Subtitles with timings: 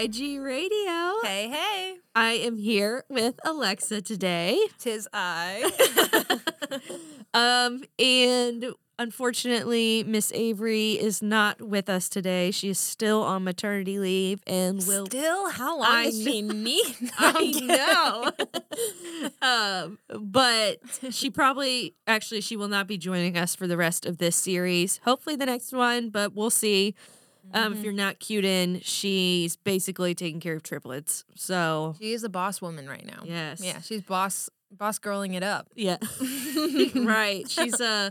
[0.00, 1.12] IG Radio.
[1.22, 4.58] Hey, hey, I am here with Alexa today.
[4.78, 5.70] tis I.
[7.34, 12.52] Um, and unfortunately, Miss Avery is not with us today.
[12.52, 15.06] She is still on maternity leave and will.
[15.06, 16.94] Still, how long I does she need?
[17.18, 18.30] I
[19.42, 19.42] know.
[19.42, 20.78] um, but
[21.10, 25.00] she probably actually she will not be joining us for the rest of this series.
[25.04, 26.94] Hopefully the next one, but we'll see.
[27.52, 31.24] Um, if you're not cued in, she's basically taking care of triplets.
[31.36, 33.22] So She is a boss woman right now.
[33.24, 35.68] yes, Yeah, she's boss boss girling it up.
[35.76, 35.98] yeah,
[36.94, 37.48] right.
[37.48, 38.10] She's uh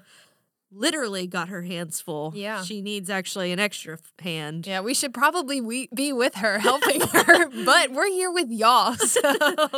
[0.75, 2.31] literally got her hands full.
[2.35, 2.63] Yeah.
[2.63, 4.65] she needs actually an extra hand.
[4.65, 8.95] Yeah, we should probably we- be with her, helping her, but we're here with y'all.
[8.97, 9.19] So.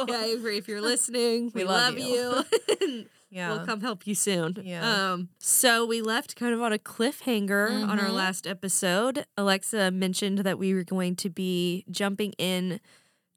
[0.07, 2.43] Yeah, Avery, if you're listening, we, We love love, you.
[2.81, 3.05] you.
[3.35, 3.49] Yeah.
[3.51, 4.57] We'll come help you soon.
[4.63, 5.11] Yeah.
[5.13, 8.13] Um, so we left kind of on a cliffhanger on our Mhm.
[8.13, 9.25] last episode.
[9.37, 12.79] Alexa mentioned that we were going to be jumping in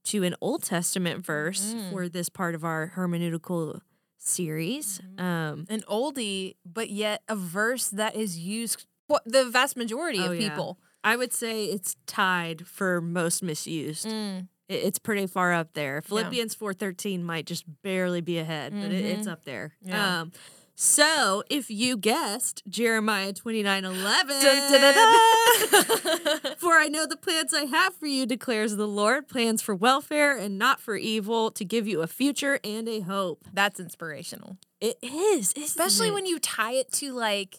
[0.05, 1.91] to an Old Testament verse Mhm.
[1.91, 3.81] for this part of our hermeneutical
[4.17, 5.01] series.
[5.17, 5.21] Mhm.
[5.21, 10.33] Um, An oldie, but yet a verse that is used for the vast majority Oh,
[10.33, 10.49] of yeah.
[10.51, 10.79] people.
[11.05, 14.07] I would say it's tied for most misused.
[14.07, 14.49] Mm.
[14.69, 16.01] It- It's pretty far up there.
[16.03, 19.33] Philippians 4:13 might just barely be ahead, but it, it's Mhm.
[19.33, 19.75] up there.
[19.83, 20.21] Yeah.
[20.21, 20.33] Um,
[20.75, 26.55] so if you guessed Jeremiah 29:11, Dun-dun-dun-dun.
[26.59, 30.37] For I know the plans I have for you, declares the Lord plans for welfare
[30.37, 33.45] and not for evil, to give you a future and a hope.
[33.53, 34.59] That's inspirational.
[34.81, 37.57] It is, especially when you tie it to like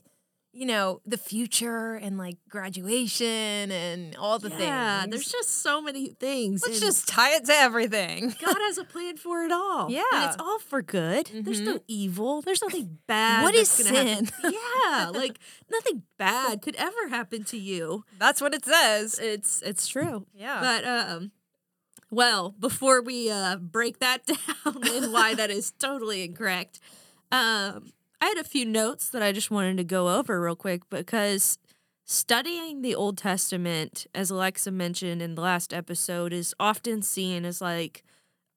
[0.59, 5.61] you know the future and like graduation and all the yeah, things Yeah, there's just
[5.63, 6.61] so many things.
[6.65, 9.85] let's just tie it to everything God has a plan for it all.
[9.85, 10.27] and Yeah.
[10.27, 11.29] it's all for good.
[11.33, 12.41] There's no evil.
[12.41, 13.43] There's nothing bad.
[13.43, 14.25] What is gonna happen.
[14.25, 14.53] sin?
[14.83, 15.39] yeah, like
[15.71, 18.03] nothing bad could ever happen to you.
[18.17, 20.25] that's what it says It's it's true.
[20.35, 21.31] yeah But um
[22.11, 26.79] well, before we uh break that down and why that is totally incorrect,
[27.31, 27.91] um
[28.21, 31.57] I had a few notes that I just wanted to go over real quick because
[32.05, 37.61] studying the Old Testament, as Alexa mentioned in the last episode, is often seen as
[37.61, 38.03] like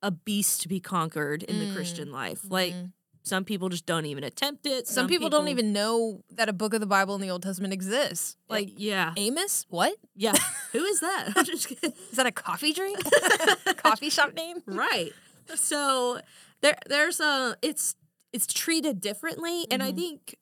[0.02, 1.74] a beast to be conquered in the Mm.
[1.76, 2.40] Christian life.
[2.48, 2.92] Like Mhm.
[3.22, 4.88] some people just don't even attempt it.
[4.88, 7.72] some, people, don't even know that a book of the bible in the old testament
[7.72, 9.12] exists like like yeah.
[9.16, 10.32] amos what Yeah.
[10.72, 11.36] Who is that?
[12.10, 12.98] Is that a coffee drink
[13.76, 15.12] coffee shop name right
[15.54, 16.20] so
[16.62, 17.94] there there's a it's
[18.32, 19.96] it's treated differently and i Mhm.
[19.96, 20.36] think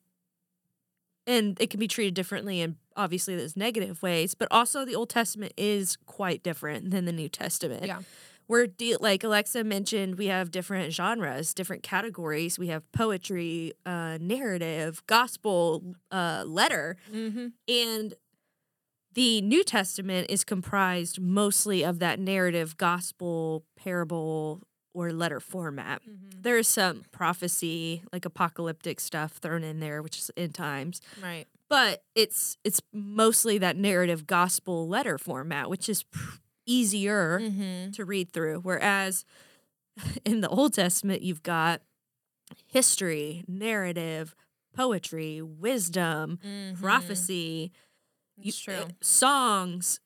[1.27, 5.09] and it can be treated differently in obviously those negative ways but also the old
[5.09, 8.01] testament is quite different than the new testament Yeah.
[8.47, 14.17] we're de- like alexa mentioned we have different genres different categories we have poetry uh
[14.19, 17.47] narrative gospel uh letter mm-hmm.
[17.67, 18.13] and
[19.13, 24.61] the New Testament is comprised mostly of that narrative, gospel, parable,
[24.93, 26.01] or letter format.
[26.01, 26.41] Mm-hmm.
[26.41, 31.47] There is some prophecy, like apocalyptic stuff thrown in there, which is in times, right
[31.71, 37.91] but it's it's mostly that narrative gospel letter format, which is pr- easier mm-hmm.
[37.91, 38.59] to read through.
[38.59, 39.23] Whereas
[40.25, 41.81] in the Old Testament, you've got
[42.65, 44.35] history, narrative,
[44.75, 46.39] poetry, wisdom,
[46.77, 47.71] prophecy
[48.37, 50.01] you- true uh, songs,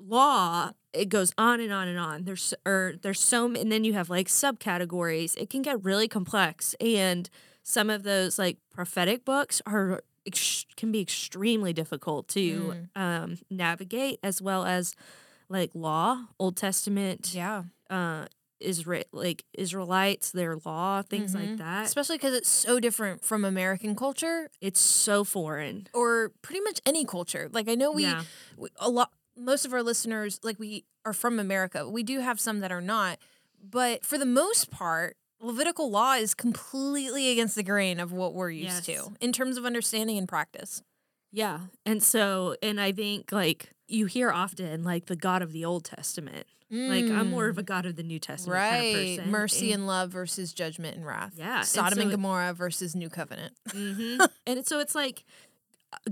[0.00, 0.72] law.
[0.92, 2.24] It goes on and on and on.
[2.24, 5.36] There's or there's so and then you have like subcategories.
[5.36, 7.28] It can get really complex, and
[7.62, 14.18] some of those like prophetic books are ex- can be extremely difficult to um, navigate,
[14.22, 14.94] as well as
[15.48, 18.24] like law, Old Testament, yeah uh,
[18.58, 21.58] Israel like Israelites, their law, things like Mhm.
[21.58, 21.84] that.
[21.86, 25.88] especially because it's so different from American culture It's so foreign.
[25.92, 27.48] or pretty much any culture.
[27.52, 28.22] Like I know we, yeah.
[28.56, 31.88] we a lot most of our listeners like we are from America.
[31.88, 33.18] We do have some that are not,
[33.62, 38.48] but for the most part, Levitical law is completely against the grain of what we're
[38.50, 39.04] used Yes.
[39.04, 40.82] to in terms of understanding and practice.
[41.30, 41.60] Yeah.
[41.84, 45.84] And so, and I think like you hear often like the God of the Old
[45.84, 46.46] Testament.
[46.70, 48.94] Like I'm more of a God of the New Testament kind of Mm.
[48.96, 49.30] right person.
[49.30, 51.34] mercy and love versus judgment and wrath.
[51.36, 53.52] Yeah, Sodom and so it- Gomorrah versus New Covenant.
[53.70, 54.16] hmm
[54.46, 55.24] and so it's like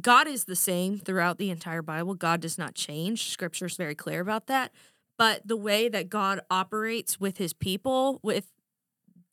[0.00, 2.14] God is the same throughout the entire Bible.
[2.14, 3.30] God does not change.
[3.30, 4.72] Scripture is very clear about that.
[5.16, 8.50] But the way that God operates with his people, with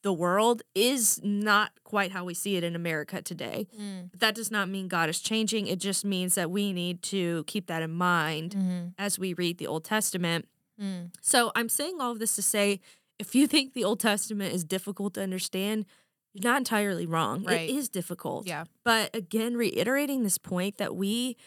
[0.04, 3.68] the world, is not quite how we see it in America today.
[4.12, 5.68] But that does not mean God is changing.
[5.68, 8.88] It just means that we need to keep that in mind Mm-hmm.
[8.98, 10.48] as we read the Old Testament.
[10.82, 11.12] Mm.
[11.22, 12.80] So I'm saying all of this to say
[13.20, 15.86] if you think the Old Testament is difficult to understand,
[16.34, 17.44] you're not entirely wrong.
[17.44, 17.70] Right.
[17.70, 18.48] It is difficult.
[18.48, 18.66] Yeah.
[18.84, 21.38] But again, reiterating this point that we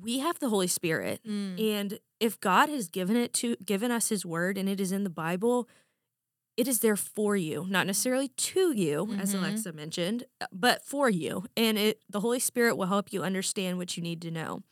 [0.00, 1.20] we have the Holy Spirit.
[1.26, 1.60] Mm.
[1.72, 5.04] And if God has given it to given us his word and it is in
[5.04, 5.68] the Bible,
[6.56, 9.38] it is there for you, not necessarily to you, as Mhm.
[9.38, 11.46] Alexa mentioned, uh, but for you.
[11.56, 14.62] And it the Holy Spirit will help you understand what you need to know.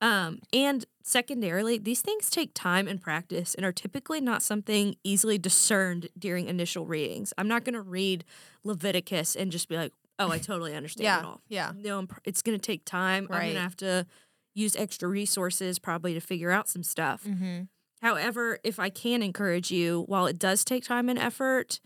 [0.00, 5.38] Um, and secondarily, these things take time and practice and are typically not something easily
[5.38, 7.32] discerned during initial readings.
[7.38, 8.24] I'm not going to read
[8.62, 11.20] Leviticus and just be like, "Oh, I totally understand Yeah.
[11.20, 11.72] it all." Yeah.
[11.74, 13.26] No, I'm pr- it's going to take time.
[13.30, 13.36] Right.
[13.36, 14.06] I'm going to have to
[14.54, 17.24] use extra resources probably to figure out some stuff.
[17.24, 17.62] Mm-hmm.
[18.02, 21.80] However, if I can encourage you, while it does take time and effort,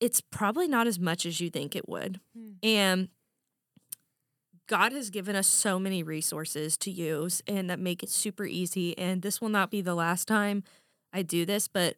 [0.00, 2.20] it's probably not as much as you think it would.
[2.36, 2.50] Hmm.
[2.62, 3.08] And
[4.66, 8.96] God has given us so many resources to use and that make it super easy.
[8.98, 10.64] And this will not be the last time
[11.12, 11.96] I do this, but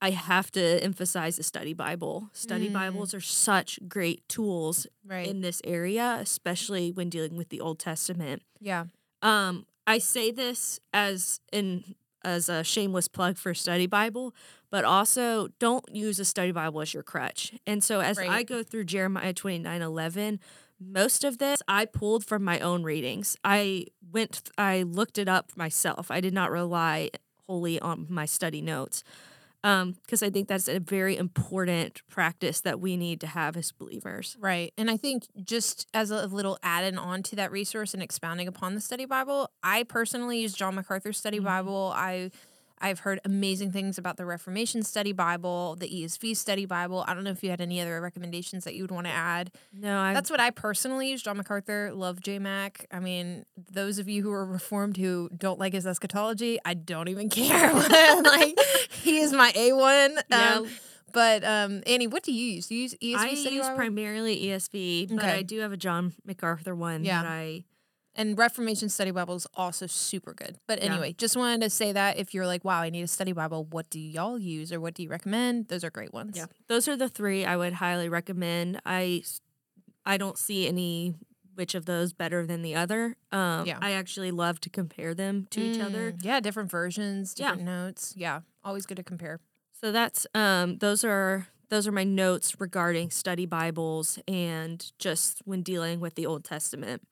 [0.00, 2.28] I have to emphasize the study Bible.
[2.32, 2.74] Study Mm.
[2.74, 5.26] Bibles are such great tools Right.
[5.26, 8.42] in this area, especially when dealing with the Old Testament.
[8.60, 8.84] yeah.
[9.22, 14.34] Um, I say this as in as a shameless plug for study Bible,
[14.70, 17.52] but also don't use a study Bible as your crutch.
[17.66, 20.40] And so as I go through Jeremiah 29 11,
[20.80, 23.36] most of this I pulled from my own readings.
[23.44, 26.10] I went I looked it up myself.
[26.10, 27.10] I did not rely
[27.46, 29.02] wholly on my study notes.
[29.62, 33.72] Um, because I think that's a very important practice that we need to have as
[33.72, 34.36] believers.
[34.38, 34.74] Right.
[34.76, 38.46] And I think just as a little add in on to that resource and expounding
[38.46, 41.44] upon the study Bible, I personally use John MacArthur's study Mhm.
[41.44, 41.92] Bible.
[41.96, 42.30] I
[42.84, 47.02] I've heard amazing things about the Reformation study Bible, the ESV study Bible.
[47.08, 49.50] I don't know if you had any other recommendations that you would want to add.
[49.72, 51.22] No, I That's what I personally use.
[51.22, 52.86] John MacArthur, love J Mac.
[52.92, 57.08] I mean, those of you who are reformed who don't like his eschatology, I don't
[57.08, 57.72] even care.
[58.22, 58.58] like
[59.02, 60.18] he is my A one.
[60.30, 60.68] Um,
[61.12, 62.66] but um, Annie, what do you use?
[62.66, 65.32] Do you use ESV I use primarily ESV, but Okay.
[65.32, 67.22] I do have a John MacArthur one Yeah.
[67.22, 67.64] that I
[68.16, 70.58] And Reformation Study Bible is also super good.
[70.68, 70.92] But Yeah.
[70.92, 73.64] anyway, just wanted to say that if you're like, wow, I need a study Bible,
[73.64, 75.68] what do y'all use or what do you recommend?
[75.68, 76.36] Those are great ones.
[76.36, 76.46] yeah.
[76.68, 78.80] Those are the three I would highly recommend.
[78.86, 79.22] I
[80.06, 81.14] I don't see any
[81.54, 83.16] which of those better than the other.
[83.32, 83.78] Um Yeah.
[83.80, 86.12] I actually love to compare them to each other.
[86.12, 87.50] Mm, Yeah, different versions, Yeah.
[87.50, 88.14] different notes.
[88.16, 89.40] Yeah, always good to compare.
[89.80, 95.62] So that's um those are those are my notes regarding study Bibles and just when
[95.62, 97.02] dealing with the Old Testament.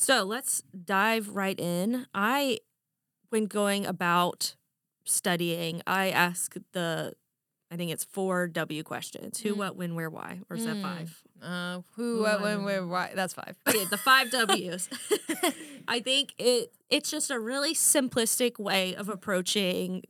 [0.00, 2.06] So let's dive right in.
[2.14, 2.58] I
[3.30, 4.54] when going about
[5.04, 7.14] studying, I ask the
[7.70, 9.40] I think it's four W questions.
[9.40, 9.58] Who, Mm.
[9.58, 10.40] what, when, where, why?
[10.48, 10.82] Or is that Mm.
[10.82, 11.22] five?
[11.42, 13.12] Uh, who, what, when, where, why?
[13.14, 13.56] That's five.
[13.68, 14.88] Okay, the five W's.
[15.88, 20.04] I think it it's just a really simplistic way of approaching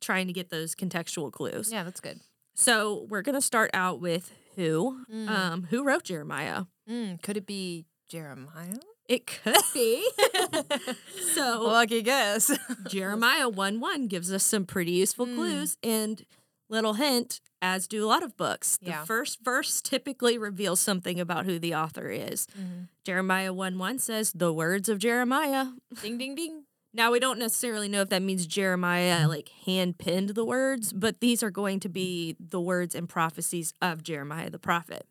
[0.00, 1.70] trying to get those contextual clues.
[1.70, 2.20] yeah, that's good.
[2.54, 5.04] So we're gonna start out with who.
[5.12, 5.28] Mm.
[5.28, 6.64] Um, who wrote Jeremiah?
[6.88, 8.80] Mm, could it be Jeremiah?
[9.10, 10.08] It could be.
[11.34, 12.56] so Lucky guess.
[12.88, 15.34] Jeremiah 1 1 gives us some pretty useful Mm.
[15.34, 16.24] clues and
[16.68, 18.76] little hint, as do a lot of books.
[18.78, 19.04] The Yeah.
[19.04, 22.46] first verse typically reveals something about who the author is.
[22.56, 22.86] Mhm.
[23.04, 25.66] Jeremiah 1 1 says, The words of Jeremiah.
[26.02, 26.64] Ding, ding, ding.
[26.94, 31.20] Now, we don't necessarily know if that means Jeremiah like hand penned the words, but
[31.20, 35.06] these are going to be the words and prophecies of Jeremiah the prophet.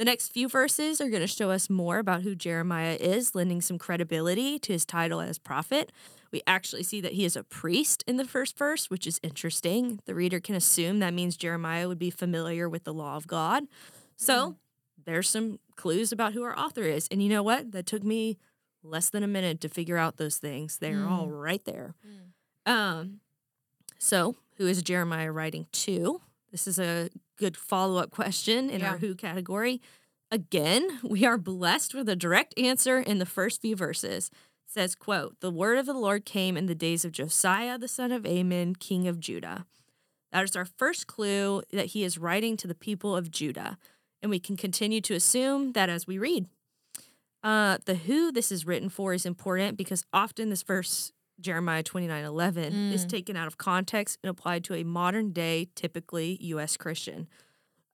[0.00, 3.60] The next few verses are going to show us more about who Jeremiah is, lending
[3.60, 5.92] some credibility to his title as prophet.
[6.32, 10.00] We actually see that he is a priest in the first verse, which is interesting.
[10.06, 13.64] The reader can assume that means Jeremiah would be familiar with the law of God.
[14.16, 14.52] So mm-hmm.
[15.04, 17.06] there's some clues about who our author is.
[17.10, 17.72] And you know what?
[17.72, 18.38] That took me
[18.82, 20.78] less than a minute to figure out those things.
[20.78, 21.42] They're all mm.
[21.42, 21.94] right there.
[22.66, 22.72] Mm.
[22.72, 23.20] Um,
[23.98, 26.22] so who is Jeremiah writing to?
[26.50, 29.80] This is a good follow up question in our who category.
[30.30, 34.30] Again, we are blessed with a direct answer in the first few verses.
[34.66, 37.88] It says, quote, the word of the Lord came in the days of Josiah, the
[37.88, 39.64] son of Amon, king of Judah.
[40.32, 43.78] That is our first clue that he is writing to the people of Judah.
[44.22, 46.46] And we can continue to assume that as we read.
[47.42, 52.24] Uh, the who this is written for is important because often this verse, Jeremiah 29
[52.24, 53.08] 11, is Mm.
[53.08, 56.76] taken out of context and applied to a modern day, typically U.S.
[56.76, 57.28] Christian.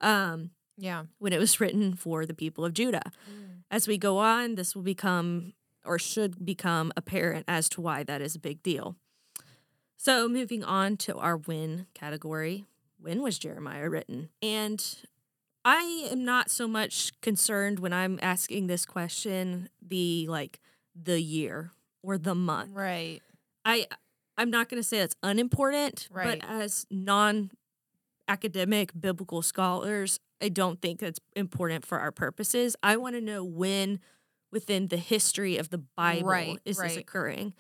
[0.01, 1.05] Um, Yeah.
[1.19, 3.11] when it was written for the people of Judah.
[3.71, 5.53] As we go on, this will become
[5.85, 8.97] or should become apparent as to why that is a big deal.
[9.97, 12.67] So, moving on to our when category.
[12.99, 14.31] When was Jeremiah written?
[14.43, 14.85] And
[15.65, 20.61] I am not so much concerned when I'm asking this question the like
[20.95, 21.71] the year
[22.03, 22.73] or the month.
[22.75, 23.21] Right.
[23.67, 23.87] I
[24.39, 26.41] I'm not going to say that's unimportant, Right.
[26.41, 27.51] but as non
[28.29, 32.77] academic biblical scholars, I don't think that's important for our purposes.
[32.83, 34.01] I want to know when
[34.53, 37.55] within the history of the Bible Right, is this occurring.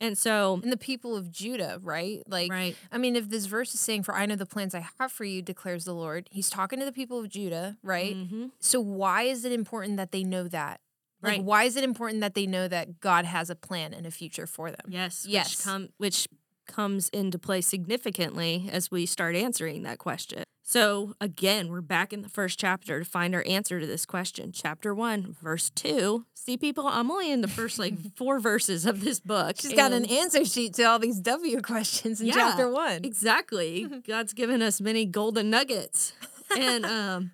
[0.00, 2.22] And so, And the people of Judah, right?
[2.28, 4.86] Like, right, I mean, if this verse is saying, For I know the plans I
[5.00, 8.14] have for you, declares the Lord, he's talking to the people of Judah, right?
[8.14, 8.52] Mhm.
[8.60, 10.80] So, why is it important that they know that?
[11.22, 11.44] Like, Right.
[11.44, 14.46] why is it important that they know that God has a plan and a future
[14.46, 14.86] for them?
[14.88, 15.26] Yes.
[15.28, 15.56] Yes.
[15.56, 16.28] Which, come, which
[16.68, 20.44] comes into play significantly as we start answering that question.
[20.62, 24.52] So, again, we're back in the first chapter to find our answer to this question.
[24.52, 26.26] Chapter one, verse two.
[26.34, 29.56] See, people, I'm only in the first like four verses of this book.
[29.58, 33.02] She's got an answer sheet to all these W questions in Yeah, chapter one.
[33.04, 33.86] Exactly.
[34.06, 36.12] God's given us many golden nuggets.
[36.56, 37.30] And um,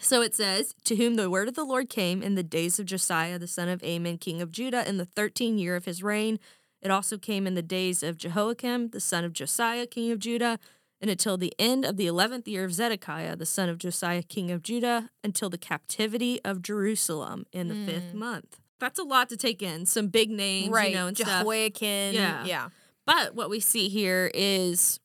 [0.00, 2.86] so it says, To whom the word of the Lord came in the days of
[2.86, 6.38] Josiah, the son of Amon, king of Judah, in the 13th year of his reign.
[6.82, 10.58] It also came in the days of Jehoiakim, the son of Josiah, king of Judah,
[11.00, 14.50] and until the end of the 11th year of Zedekiah, the son of Josiah, king
[14.50, 18.18] of Judah, until the captivity of Jerusalem in the fifth mm.
[18.18, 18.60] month.
[18.80, 19.86] That's a lot to take in.
[19.86, 20.90] Some big names, right.
[20.90, 21.40] you know, and stuff.
[21.40, 22.14] Jehoiakim.
[22.14, 22.44] Yeah.
[22.44, 22.68] Yeah.
[23.06, 25.00] But what we see here is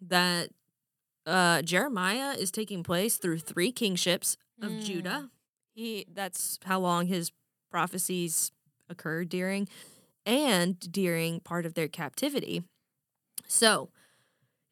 [0.00, 0.50] that
[1.26, 4.84] uh, Jeremiah is taking place through three kingships of Mm.
[4.84, 5.30] Judah.
[5.74, 7.32] He that's how long his
[7.70, 8.52] prophecies
[8.88, 9.68] occurred during
[10.26, 12.64] and during part of their captivity.
[13.46, 13.90] So,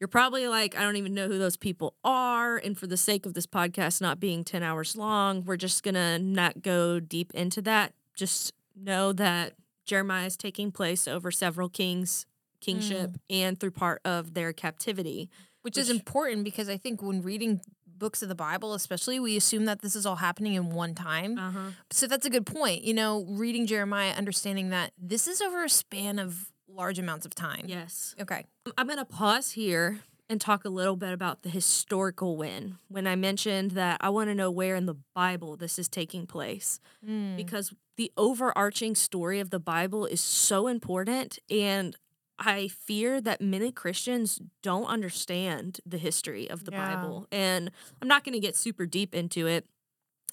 [0.01, 2.57] you're probably like, I don't even know who those people are.
[2.57, 5.97] And for the sake of this podcast not being 10 hours long, we're just going
[5.97, 7.95] to not go deep into that.
[8.15, 9.55] Just know that
[9.87, 12.27] Jeremiah is taking place over several kings'
[12.61, 15.29] kingship and through part of their captivity.
[15.77, 19.65] Which, is important because I think when reading books of the Bible, especially, we assume
[19.65, 21.39] that this is all happening in one time.
[21.39, 21.71] Uh-huh.
[21.91, 22.85] So that's a good point.
[22.85, 27.35] You know, reading Jeremiah, understanding that this is over a span of large amounts of
[27.35, 27.65] time.
[27.67, 28.15] Yes.
[28.21, 28.45] Okay.
[28.77, 32.79] I'm going to pause here and talk a little bit about the historical win.
[32.89, 36.27] When I mentioned that I want to know where in the Bible this is taking
[36.27, 37.37] place, Mm.
[37.37, 41.39] because the overarching story of the Bible is so important.
[41.51, 41.97] And
[42.39, 46.95] I fear that many Christians don't understand the history of the Yeah.
[46.95, 47.27] Bible.
[47.33, 49.67] And I'm not going to get super deep into it.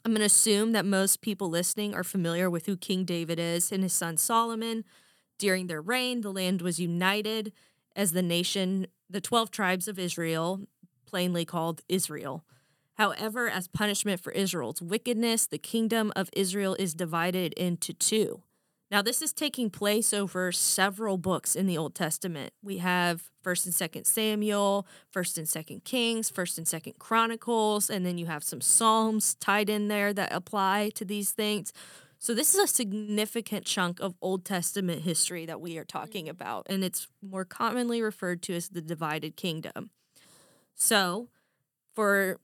[0.04, 3.72] I'm going to assume that most people listening are familiar with who King David is
[3.72, 4.86] and his son Solomon.
[5.40, 7.52] During their reign, the land was united
[7.96, 10.62] as the nation, the 12 tribes of Israel,
[11.08, 12.46] plainly called Israel.
[12.96, 18.44] However, as punishment for Israel's wickedness, the kingdom of Israel is divided into two.
[18.92, 22.54] Now, this is taking place over several books in the Old Testament.
[22.62, 28.06] We have 1st and 2nd Samuel, 1st and 2nd Kings, 1st and 2nd Chronicles, and
[28.06, 31.74] then you have some Psalms tied in there that apply to these things.
[32.20, 36.32] So, this is a significant chunk of Old Testament history that we are talking mm-hmm.
[36.32, 39.90] about, and it's more commonly referred to as the divided kingdom.
[40.76, 41.30] So,
[41.94, 42.40] for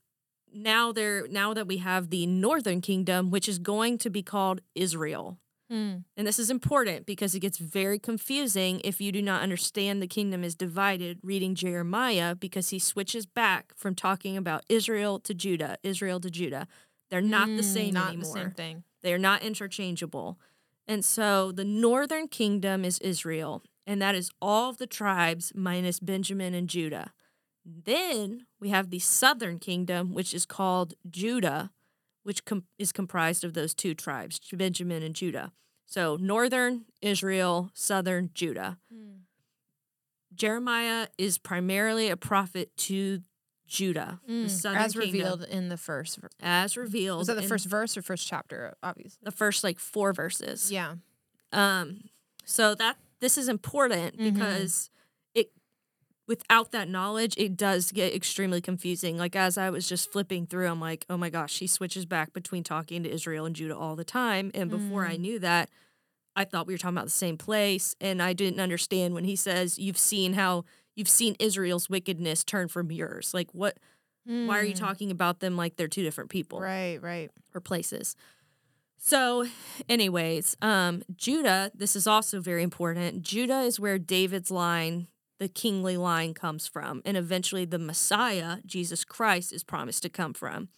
[0.53, 4.61] now there now that we have the northern kingdom which is going to be called
[4.75, 5.37] Israel.
[5.71, 6.03] Mm.
[6.17, 10.07] And this is important because it gets very confusing if you do not understand the
[10.07, 15.77] kingdom is divided reading Jeremiah because he switches back from talking about Israel to Judah,
[15.83, 16.67] Israel to Judah.
[17.09, 18.33] They're not the Mm, same Not anymore.
[18.33, 18.83] the same thing.
[19.01, 20.37] They're not interchangeable.
[20.87, 25.99] And so the northern kingdom is Israel, and that is all of the tribes minus
[25.99, 27.13] Benjamin and Judah.
[27.63, 31.71] Then we have the southern kingdom, which is called Judah,
[32.23, 35.51] which com- is comprised of those two tribes, Benjamin and Judah.
[35.85, 38.77] So northern Israel, southern Judah.
[40.33, 43.21] Jeremiah is primarily a prophet to
[43.67, 44.49] Judah, the Mm.
[44.49, 46.19] southern As kingdom, revealed in the first.
[46.39, 47.19] as revealed.
[47.19, 48.75] Was that the in first verse or first chapter?
[48.83, 49.19] Obviously.
[49.23, 50.71] the first like four verses.
[50.71, 50.95] Yeah.
[51.53, 52.09] Um,
[52.45, 54.33] so that this is important Mhm.
[54.33, 54.89] because
[56.31, 59.17] without that knowledge, it does get extremely confusing.
[59.17, 62.31] Like as I was just flipping through, I'm like, oh my gosh, she switches back
[62.31, 64.49] between talking to Israel and Judah all the time.
[64.53, 65.69] And before I knew that,
[66.33, 69.35] I thought we were talking about the same place, and I didn't understand when he
[69.35, 70.63] says, "You've seen how
[70.95, 73.77] you've seen Israel's wickedness turn from yours." Like, what?
[74.23, 74.79] Why are you Mm.
[74.87, 76.61] talking about them like they're two different people?
[76.61, 77.29] Right, right.
[77.53, 78.15] or places.
[78.97, 79.47] So,
[79.89, 83.23] anyways, um, Judah, this is also very important.
[83.23, 85.07] Judah is where David's line,
[85.41, 90.35] the kingly line, comes from, and eventually the Messiah, Jesus Christ, is promised to come
[90.35, 90.69] from.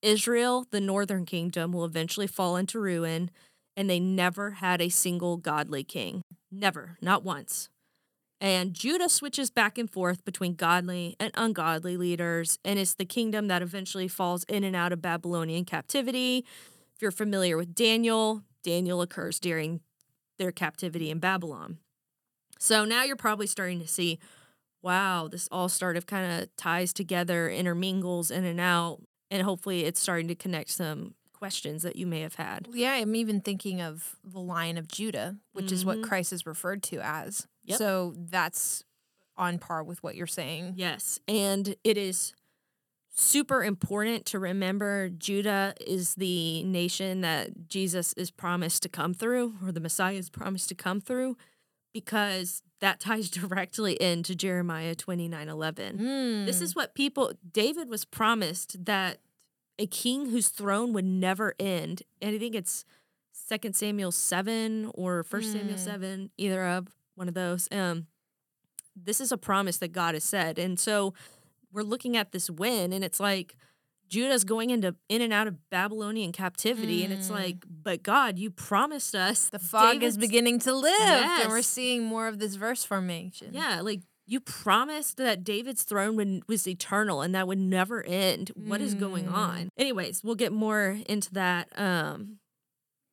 [0.00, 3.30] Israel, the northern kingdom, will eventually fall into ruin,
[3.76, 6.22] and they never had a single godly king.
[6.50, 7.68] Never, not once.
[8.40, 13.48] And Judah switches back and forth between godly and ungodly leaders, and it's the kingdom
[13.48, 16.46] that eventually falls in and out of Babylonian captivity.
[16.96, 19.82] If you're familiar with Daniel, Daniel occurs during
[20.38, 21.76] their captivity in Babylon.
[22.58, 24.18] So now you're probably starting to see,
[24.82, 29.00] wow, this all sort of kind of ties together, intermingles in and out,
[29.30, 32.66] and hopefully it's starting to connect some questions that you may have had.
[32.72, 36.02] Yeah, I'm even thinking of the Lion of Judah, which is what Mhm.
[36.04, 37.46] Christ is referred to as.
[37.64, 37.78] Yep.
[37.78, 38.82] So that's
[39.36, 40.74] on par with what you're saying.
[40.76, 41.20] Yes.
[41.28, 42.34] And it is
[43.08, 49.54] super important to remember Judah is the nation that Jesus is promised to come through,
[49.62, 51.36] or the Messiah is promised to come through,
[51.92, 56.44] because that ties directly into Jeremiah 29 11.
[56.46, 56.62] This Mm.
[56.62, 59.18] is what people, David was promised that
[59.78, 62.02] a king whose throne would never end.
[62.20, 62.84] And I think it's
[63.32, 65.84] Second Samuel 7 or First Samuel Mm.
[65.84, 67.68] 7, either of one of those.
[67.72, 68.06] Um,
[68.96, 70.58] this is a promise that God has said.
[70.58, 71.14] And so
[71.72, 73.54] we're looking at this win, and it's like
[74.08, 77.04] Judah's going into in and out of Babylonian captivity.
[77.04, 77.34] And it's Mm.
[77.34, 82.04] like, but God, you promised us the fog is beginning to live, and we're seeing
[82.04, 83.52] more of this verse formation.
[83.52, 88.50] Yeah, like you promised that David's throne would, was eternal and that would never end.
[88.56, 89.32] What is going Mm.
[89.34, 89.68] on?
[89.78, 91.68] Anyways, we'll get more into that.
[91.78, 92.38] Um,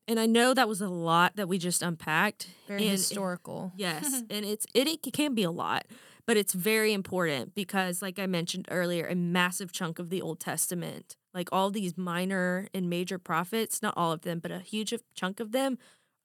[0.07, 2.49] and I know that was a lot that we just unpacked.
[2.67, 3.71] very and- historical.
[3.77, 5.85] Yes, and it's it, it can be a lot,
[6.27, 10.39] but it's very important because, like I mentioned earlier, a massive chunk of the Old
[10.39, 14.93] Testament, like all these minor and major prophets, not all of them, but a huge
[15.13, 15.77] chunk of them,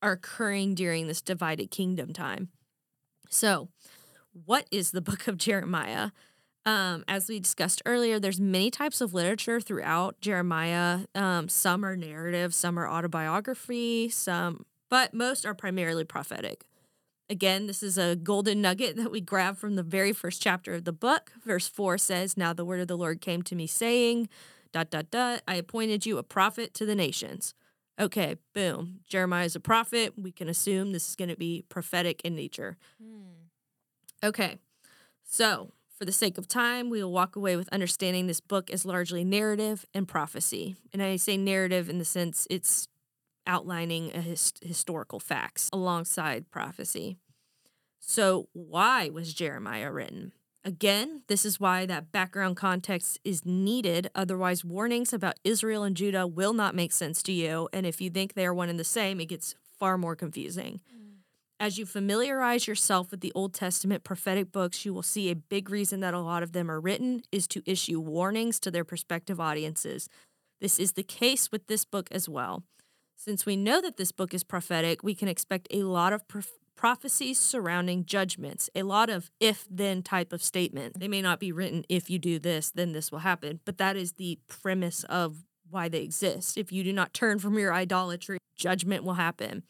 [0.02, 2.48] are occurring during this divided kingdom time.
[3.28, 3.68] So,
[4.46, 6.10] what is the book of Jeremiah?
[6.66, 11.00] Um, as we discussed earlier, there's many types of literature throughout Jeremiah.
[11.14, 16.64] Um, some are narrative, some are autobiography, some, but most are primarily prophetic.
[17.30, 20.84] Again, this is a golden nugget that we grab from the very first chapter of
[20.84, 21.30] the book.
[21.46, 24.28] Verse 4 says, Now the word of the Lord came to me, saying,
[24.72, 27.54] dot, dot, dot, I appointed you a prophet to the nations.
[28.00, 29.00] Okay, boom.
[29.06, 30.14] Jeremiah is a prophet.
[30.16, 32.76] We can assume this is going to be prophetic in nature.
[33.00, 33.46] Hmm.
[34.24, 34.58] Okay,
[35.22, 38.84] so for the sake of time, we will walk away with understanding this book is
[38.84, 40.74] largely narrative and prophecy.
[40.92, 42.88] And I say narrative in the sense it's
[43.46, 47.18] outlining his- historical facts alongside prophecy.
[48.00, 50.32] So, why was Jeremiah written?
[50.64, 54.10] Again, this is why that background context is needed.
[54.14, 57.68] Otherwise, warnings about Israel and Judah will not make sense to you.
[57.72, 60.80] And if you think they are one and the same, it gets far more confusing.
[60.94, 61.00] Mm.
[61.58, 65.70] As you familiarize yourself with the Old Testament prophetic books, you will see a big
[65.70, 69.40] reason that a lot of them are written is to issue warnings to their prospective
[69.40, 70.08] audiences.
[70.60, 72.64] This is the case with this book as well.
[73.16, 76.58] Since we know that this book is prophetic, we can expect a lot of prof-
[76.80, 80.98] prophecies surrounding judgments, a lot of if then type of statements.
[80.98, 83.98] They may not be written, if you do this, then this will happen, but that
[83.98, 86.56] is the premise of why they exist.
[86.56, 89.64] If you do not turn from your idolatry, judgment will happen.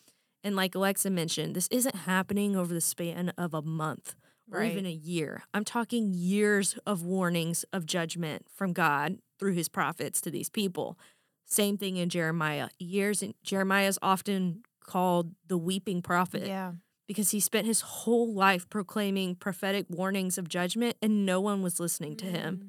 [0.44, 4.14] And like Alexa mentioned, this isn't happening over the span of a month
[4.52, 4.70] or Right.
[4.70, 5.42] even a year.
[5.52, 10.96] I'm talking years of warnings of judgment from God through his prophets to these people.
[11.44, 12.68] Same thing in Jeremiah.
[12.78, 16.74] Years in Jeremiah is often called the weeping prophet Yeah.
[17.10, 21.80] Because he spent his whole life proclaiming prophetic warnings of judgment and no one was
[21.80, 22.60] listening to him.
[22.62, 22.68] Mm.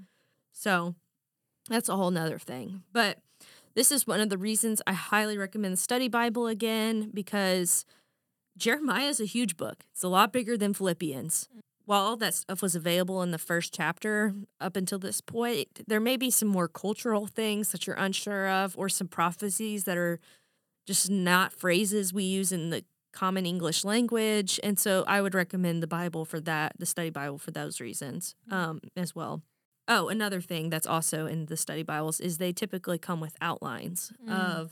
[0.51, 0.95] So
[1.69, 2.82] that's a whole nother thing.
[2.91, 3.19] But
[3.75, 7.86] this is one of the reasons I highly recommend the study Bible again because
[8.58, 9.84] Jeremiah is a huge book.
[9.91, 11.47] It's a lot bigger than Philippians.
[11.86, 15.99] While all that stuff was available in the first chapter up until this point, there
[15.99, 20.19] may be some more cultural things that you're unsure of or some prophecies that are
[20.88, 24.60] just not phrases we use in the common English language.
[24.63, 28.36] And so I would recommend the Bible for that, the study Bible for those reasons
[28.50, 29.41] um, as well.
[29.88, 34.12] Oh, another thing that's also in the study Bibles is they typically come with outlines
[34.26, 34.32] Mm.
[34.32, 34.71] of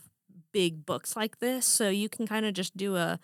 [0.51, 1.65] big books like this.
[1.65, 3.19] So you can kind of just do a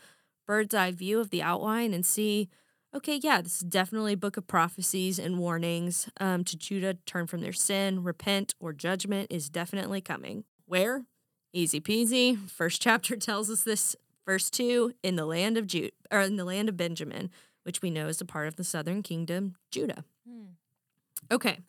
[0.48, 2.50] bird's eye view of the outline and see,
[2.94, 7.26] okay, yeah, this is definitely a book of prophecies and warnings um, to Judah turn
[7.28, 10.44] from their sin, repent, or judgment is definitely coming.
[10.66, 11.06] Where?
[11.54, 12.38] Easy peasy.
[12.50, 13.96] First chapter tells us this.
[14.26, 17.30] Verse two in the land of Jude or in the land of Benjamin,
[17.64, 20.04] which we know is a part of the southern kingdom, Judah.
[21.32, 21.60] Okay,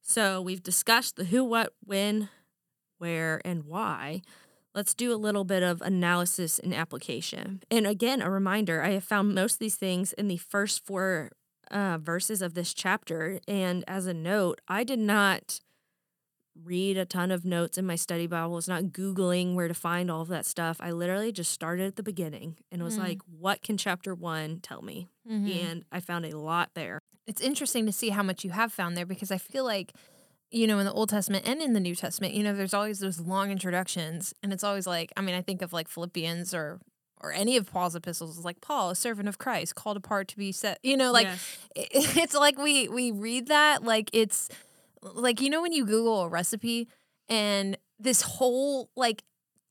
[0.00, 2.28] so we've discussed the who, what, when,
[2.98, 4.22] where, and why.
[4.74, 7.62] Let's do a little bit of analysis and application.
[7.70, 11.32] And again, a reminder I have found most of these things in the first four
[11.70, 13.40] uh, verses of this chapter.
[13.46, 15.60] And as a note, I did not
[16.54, 18.58] read a ton of notes in my study Bible.
[18.58, 20.76] It's not Googling where to find all of that stuff.
[20.80, 23.00] I literally just started at the beginning and was Mm.
[23.00, 25.08] like, what can chapter one tell me?
[25.28, 25.64] Mhm.
[25.64, 27.00] And I found a lot there.
[27.24, 29.92] it's interesting to see how much you have found there because I feel like,
[30.50, 32.98] you know, in the Old Testament and in the New Testament, you know, there's always
[32.98, 36.80] those long introductions, and it's always like, I mean, I think of like Philippians or
[37.20, 40.50] or any of Paul's epistles, like Paul, a servant of Christ, called apart to be
[40.50, 40.80] set.
[40.82, 41.58] You know, like Yes.
[41.76, 44.48] it- it's like we we read that like it's
[45.02, 46.88] like you know when you Google a recipe
[47.28, 49.22] and this whole like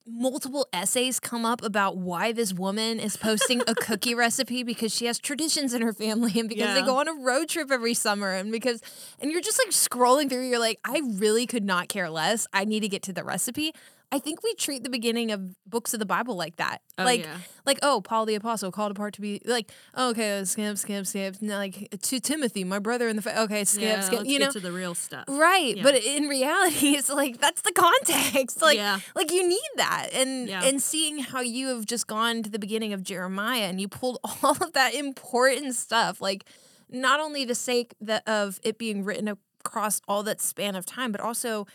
[0.08, 5.06] multiple essays come up about why this woman is posting a cookie recipe because she
[5.06, 8.32] has traditions in her family and because they go on a road trip every summer
[8.32, 8.82] and because
[9.20, 12.48] and you're just like scrolling through you're like I really could not care less.
[12.52, 13.74] I need to get to the recipe.
[14.14, 16.82] I think we treat the beginning of books of the Bible like that.
[16.98, 17.38] Oh, like yeah.
[17.66, 21.06] like oh, Paul the apostle called apart to be like oh, okay, uh, skip skip
[21.08, 21.36] skip.
[21.42, 24.52] Like to Timothy, my brother in the fa- okay, skip yeah, skip, you get know.
[24.52, 25.26] to the real stuff.
[25.30, 25.84] Right, Yeah.
[25.84, 28.62] but in reality, it's like that's the context.
[28.72, 28.80] Like,
[29.16, 32.94] like you need that, and and seeing how you have just gone to the beginning
[32.94, 36.46] of Jeremiah and you pulled all of that important stuff, like
[36.90, 39.28] not only the sake that of it being written
[39.66, 41.66] across all that span of time, but also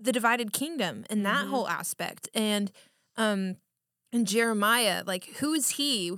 [0.00, 1.50] the divided kingdom and that Mhm.
[1.50, 2.70] whole aspect, and
[3.16, 3.56] um.
[4.10, 6.08] And Jeremiah, like, who is he?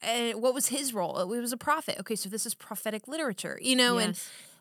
[0.00, 1.18] And what was his role?
[1.18, 1.96] It was a prophet.
[2.00, 4.16] Okay, so this is prophetic literature, you know, and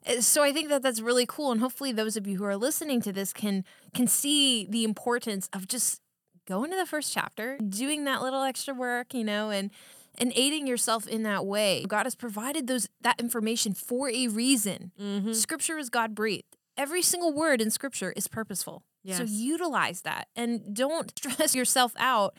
[0.06, 0.18] Yes.
[0.18, 2.58] uh, so I think that that's really cool, and hopefully those of you who are
[2.58, 6.02] listening to this can can see the importance of just
[6.46, 9.72] going to the first chapter, doing that little extra work, you know, and
[10.18, 11.86] and aiding yourself in that way.
[11.88, 14.92] God has provided those that information for a reason.
[15.00, 15.34] Mhm.
[15.34, 16.58] Scripture is God breathed.
[16.78, 18.84] Every single word in Scripture is purposeful.
[19.10, 22.36] So utilize that, and don't stress yourself out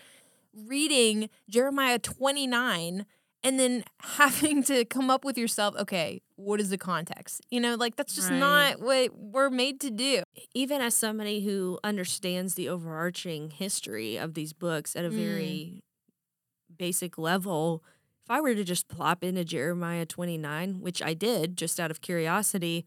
[0.55, 3.05] reading Jeremiah twenty nine
[3.43, 7.43] and then having to come up with yourself, okay, what is the context?
[7.51, 8.39] You know, like that's just Right.
[8.39, 10.23] not what we're made to do.
[10.55, 15.15] even as somebody who understands the overarching history of these books at a Mm.
[15.17, 15.83] very
[16.77, 17.85] basic level,
[18.25, 22.01] if I were to just plop into Jeremiah 29, which I did just out of
[22.01, 22.87] curiosity,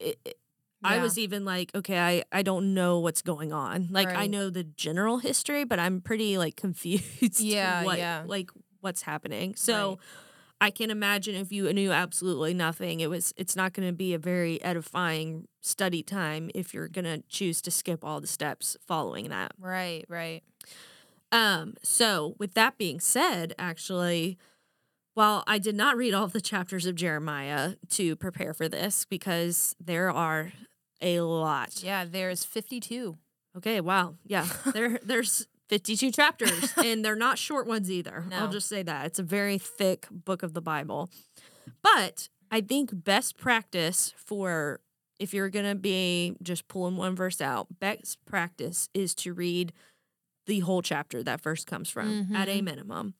[0.00, 0.38] it, it-
[0.84, 3.88] I was even like, okay, I, I don't know what's going on.
[3.90, 7.40] Like I know the general history, but I'm pretty like confused.
[7.40, 8.24] Yeah, what, yeah.
[8.26, 9.54] Like what's happening.
[9.54, 9.98] So Right.
[10.60, 14.14] I can imagine if you knew absolutely nothing, it was it's not going to be
[14.14, 18.76] a very edifying study time if you're going to choose to skip all the steps
[18.86, 19.52] following that.
[19.58, 20.42] Right, right.
[21.32, 24.38] Um so with that being said, actually
[25.14, 29.76] while I did not read all the chapters of Jeremiah to prepare for this because
[29.80, 30.52] there are
[31.04, 31.82] a lot.
[31.82, 33.16] Yeah, there's 52.
[33.56, 34.14] Okay, wow.
[34.26, 34.46] Yeah.
[34.72, 38.24] there there's 52 chapters and they're not short ones either.
[38.32, 39.06] I'll just say that.
[39.06, 41.10] It's a very thick book of the Bible.
[41.82, 44.80] But I think best practice for
[45.20, 49.72] if you're going to be just pulling one verse out, best practice is to read
[50.46, 53.14] the whole chapter that verse comes from at a minimum.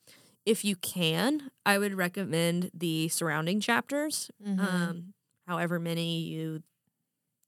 [0.45, 4.59] If you can, I would recommend the surrounding chapters Mhm.
[4.61, 5.15] um,
[5.47, 6.63] however many you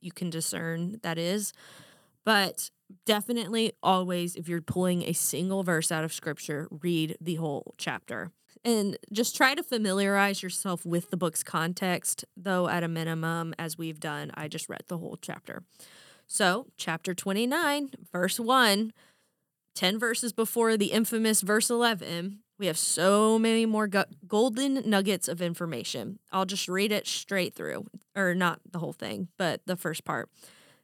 [0.00, 1.52] you can discern that is.
[2.24, 2.70] But
[3.04, 8.32] definitely always if you're pulling a single verse out of scripture, read the whole chapter.
[8.64, 13.78] And just try to familiarize yourself with the book's context, though at a minimum, as
[13.78, 15.62] we've done, I just read the whole chapter.
[16.26, 18.92] So, chapter 29, verse 1,
[19.76, 25.28] 10 verses before the infamous verse 11, we have so many more go- golden nuggets
[25.28, 26.18] of information.
[26.32, 30.30] I'll just read it straight through, or not the whole thing, but the first part.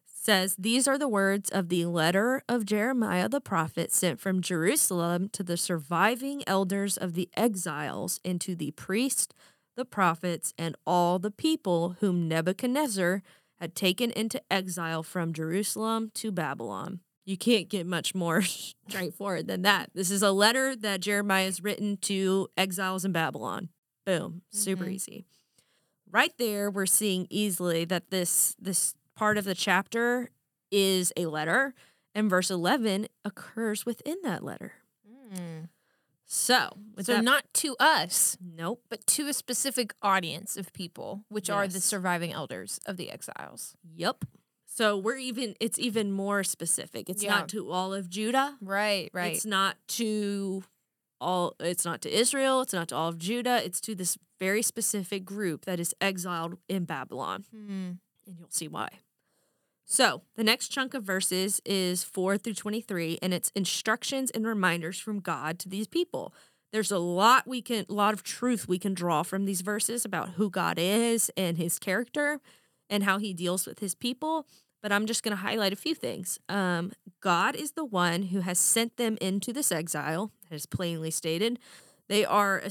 [0.05, 5.29] Says, These are the words of the letter of Jeremiah the prophet sent from Jerusalem
[5.31, 9.35] to the surviving elders of the exiles and to the priests,
[9.77, 13.23] the prophets, and all the people whom Nebuchadnezzar
[13.59, 17.01] had taken into exile from Jerusalem to Babylon.
[17.25, 18.43] You can't get much more
[18.89, 19.91] straightforward than that.
[19.95, 23.69] This is a letter that Jeremiah has written to exiles in Babylon.
[24.05, 24.93] Boom, super Mhm.
[24.95, 25.27] easy.
[26.11, 30.31] Right there, we're seeing easily that this this part of the chapter
[30.71, 31.75] is a letter,
[32.15, 34.73] and verse eleven occurs within that letter.
[35.33, 35.69] Mm.
[36.27, 41.49] So, So that, not to us, nope, but to a specific audience of people, which
[41.51, 43.77] are the surviving elders of the exiles.
[43.95, 44.25] yep.
[44.75, 45.55] So we're even.
[45.61, 47.11] It's even more specific.
[47.11, 47.31] It's Yeah.
[47.31, 48.57] not to all of Judah.
[48.61, 49.35] Right, right.
[49.35, 50.65] It's not to
[51.21, 54.63] all it's not to Israel, it's not to all of Judah, it's to this very
[54.63, 57.99] specific group that is exiled in Babylon, Mm.
[58.27, 58.89] and you'll see why.
[59.85, 64.99] So, the next chunk of verses is 4 through 23 and it's instructions and reminders
[64.99, 66.35] from God to these people.
[66.73, 70.05] There's a lot we can a lot of truth we can draw from these verses
[70.05, 72.41] about who God is and his character
[72.93, 74.47] and how he deals with his people,
[74.83, 76.39] but I'm just going to highlight a few things.
[76.51, 81.59] Um, God is the one who has sent them into this exile, as plainly stated.
[82.09, 82.63] They are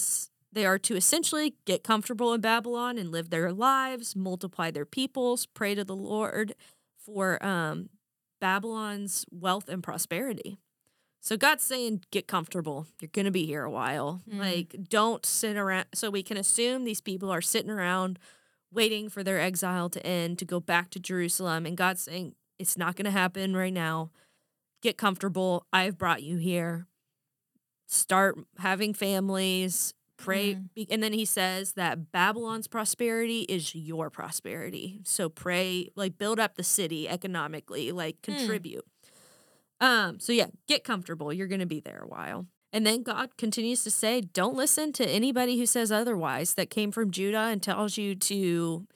[0.53, 5.47] they are to essentially get comfortable in Babylon and live their lives, multiply their peoples,
[5.47, 6.53] pray to the Lord
[6.97, 7.89] for um,
[8.39, 10.59] Babylon's wealth and prosperity.
[11.21, 12.85] So God's saying, get comfortable.
[12.99, 14.21] You're going to be here a while.
[14.29, 14.39] Mm.
[14.39, 15.85] Like, don't sit around.
[15.93, 18.19] So we can assume these people are sitting around
[18.73, 21.65] waiting for their exile to end to go back to Jerusalem.
[21.65, 24.11] And God's saying, it's not going to happen right now.
[24.81, 25.65] get comfortable.
[25.71, 26.87] I've brought you here.
[27.87, 30.55] Start having families, pray.
[30.55, 30.87] Mm.
[30.89, 35.01] And then he says that Babylon's prosperity is your prosperity.
[35.03, 38.35] So pray, like build up the city economically, like Hmm.
[38.35, 38.85] contribute.
[39.79, 41.33] Um, so yeah, get comfortable.
[41.33, 42.47] You're gonna be there a while.
[42.73, 46.91] And then God continues to say, don't listen to anybody who says otherwise that came
[46.91, 48.87] from Judah and tells you to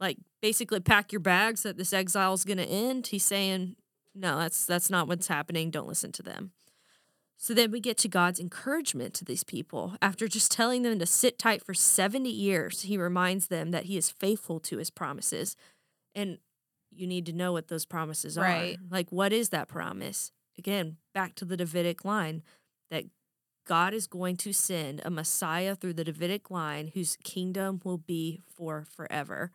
[0.00, 3.08] like basically pack your bags that this exile is gonna end.
[3.08, 3.76] He's saying,
[4.14, 5.70] no, that's that's not what's happening.
[5.70, 6.52] Don't listen to them.
[7.36, 9.94] So then we get to God's encouragement to these people.
[10.02, 13.96] After just telling them to sit tight for 70 years, he reminds them that he
[13.96, 15.56] is faithful to his promises.
[16.14, 16.36] And
[16.90, 18.76] you need to know what those promises Right.
[18.76, 18.82] are.
[18.90, 20.32] Like, what is that promise?
[20.58, 22.42] Again, back to the Davidic line
[23.66, 28.40] God is going to send a Messiah through the Davidic line whose kingdom will be
[28.46, 29.52] for forever.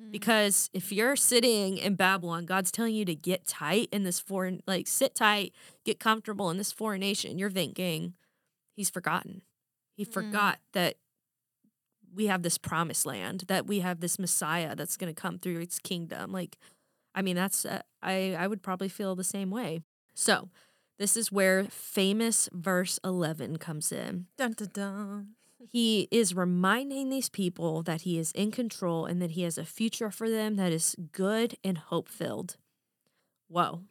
[0.00, 0.10] Mm.
[0.12, 4.62] Because if you're sitting in Babylon, God's telling you to get tight in this foreign,
[4.66, 5.52] like sit tight,
[5.84, 7.38] get comfortable in this foreign nation.
[7.38, 8.14] You're thinking,
[8.74, 9.42] He's forgotten.
[9.96, 10.12] He Mm.
[10.12, 10.96] forgot that
[12.14, 15.60] we have this promised land, that we have this Messiah that's going to come through
[15.60, 16.32] its kingdom.
[16.32, 16.56] Like,
[17.14, 19.80] I mean, that's, uh, I, I would probably feel the same way.
[20.14, 20.48] So,
[20.98, 25.28] this is where famous verse 11 comes in Dun, dun, dun.
[25.70, 29.64] he is reminding these people that he is in control and that he has a
[29.64, 32.56] future for them that is good and hope filled.
[33.48, 33.82] Whoa,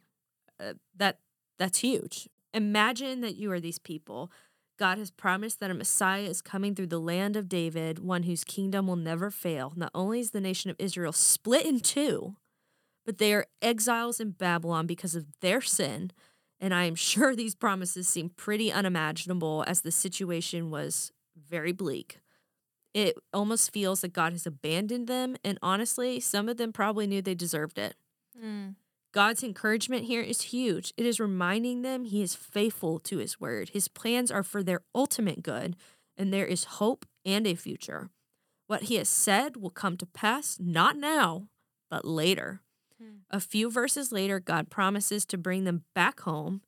[0.60, 1.18] uh, that
[1.58, 2.28] that's huge.
[2.54, 4.30] Imagine that you are these people.
[4.78, 8.44] God has promised that a Messiah is coming through the land of David, one whose
[8.44, 9.72] kingdom will never fail.
[9.74, 12.36] Not only is the nation of Israel split in two,
[13.04, 16.12] but they are exiles in Babylon because of their sin.
[16.60, 22.18] And I am sure these promises seem pretty unimaginable as the situation was very bleak.
[22.94, 25.36] It almost feels that God has abandoned them.
[25.44, 27.94] And honestly, some of them probably knew they deserved it.
[28.42, 28.74] Mm.
[29.12, 30.92] God's encouragement here is huge.
[30.96, 33.70] It is reminding them he is faithful to his word.
[33.70, 35.76] His plans are for their ultimate good,
[36.16, 38.10] and there is hope and a future.
[38.66, 41.48] What he has said will come to pass, not now,
[41.90, 42.60] but later.
[43.30, 46.62] A few verses later, God promises to bring them back home.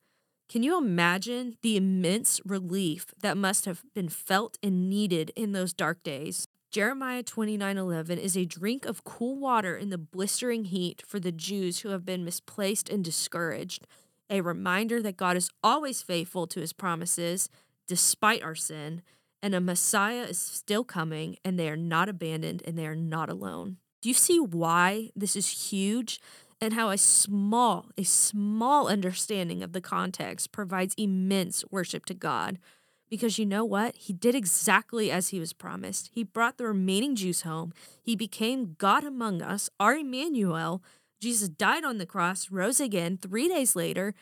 [0.48, 5.72] Can you imagine the immense relief that must have been felt and needed in those
[5.72, 6.46] dark days?
[6.70, 11.80] Jeremiah 29:11 is a drink of cool water in the blistering heat for the Jews
[11.80, 13.86] who have been misplaced and discouraged.
[14.28, 17.48] A reminder that God is always faithful to his promises
[17.88, 19.02] despite our sin,
[19.42, 23.28] and a Messiah is still coming and they are not abandoned and they are not
[23.28, 23.78] alone.
[24.00, 26.20] Do you see why this is huge
[26.60, 32.58] and how a small, a small understanding of the context provides immense worship to God?
[33.08, 33.96] Because you know what?
[33.96, 36.10] He did exactly as he was promised.
[36.14, 37.72] He brought the remaining Jews home.
[38.02, 40.82] He became God among us, our Emmanuel.
[41.20, 44.14] Jesus died on the cross, rose again three days later.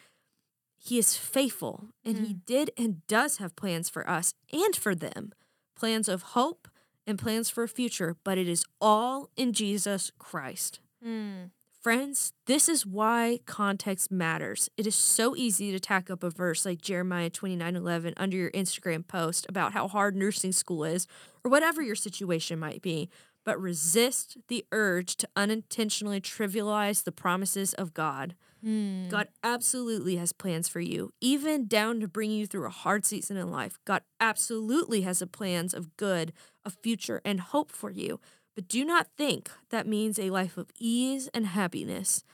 [0.79, 2.45] He is faithful, and he mm.
[2.47, 5.33] did and does have plans for us and for them
[5.79, 6.69] plans of hope
[7.09, 10.81] and plans for a future, but it is all in Jesus Christ.
[11.05, 11.51] Mm.
[11.81, 14.69] Friends, this is why context matters.
[14.77, 18.51] It is so easy to tack up a verse like Jeremiah 29 11 under your
[18.51, 21.07] Instagram post about how hard nursing school is,
[21.43, 23.09] or whatever your situation might be,
[23.45, 28.35] but resist the urge to unintentionally trivialize the promises of God.
[28.65, 29.09] Mm.
[29.09, 33.37] God absolutely has plans for you, even down to bring you through a hard season
[33.37, 33.79] in life.
[33.85, 36.33] God absolutely has a plans of good,
[36.65, 38.21] a future, and hope for you.
[38.55, 42.25] But do not think that means a life of ease and happiness.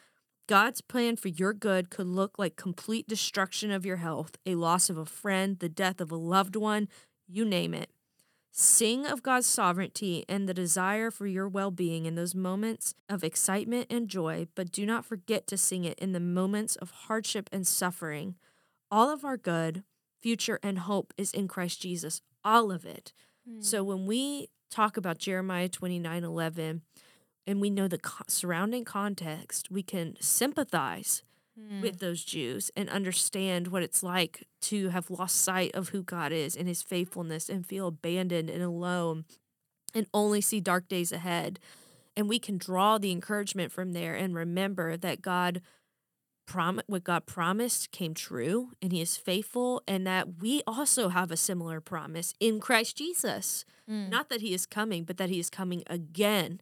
[0.47, 4.91] God's plan for your good could look like complete destruction of your health, a loss
[4.91, 6.89] of a friend, the death of a loved one,
[7.27, 7.91] you name it.
[8.57, 13.25] Sing of God's sovereignty and the desire for your well being in those moments of
[13.25, 17.51] excitement and joy, but do not forget to sing it in the moments of hardship
[17.51, 18.37] and suffering.
[18.93, 19.83] All of our good,
[20.23, 22.21] future, and hope is in Christ Jesus.
[22.45, 23.13] All of it.
[23.45, 23.61] Hmm.
[23.61, 26.83] So when we talk about Jeremiah 29 11,
[27.49, 31.25] and we know the co- surrounding context, we can sympathize
[31.57, 31.83] Mm.
[31.83, 36.33] with those Jews and understand what it's like to have lost sight of who God
[36.33, 39.25] is and his faithfulness and feel abandoned and alone
[39.95, 41.61] and only see dark days ahead.
[42.17, 45.63] And we can draw the encouragement from there and remember that God
[46.47, 51.31] prom- what God promised came true and he is faithful and that we also have
[51.31, 53.65] a similar promise in Christ Jesus.
[53.89, 54.11] Mm.
[54.11, 56.61] Not that he is coming, but that he is coming again.